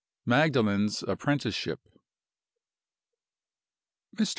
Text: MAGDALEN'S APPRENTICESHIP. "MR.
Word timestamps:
MAGDALEN'S 0.25 1.03
APPRENTICESHIP. 1.03 1.77
"MR. 4.17 4.27